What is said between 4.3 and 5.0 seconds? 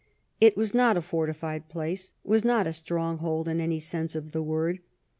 the word.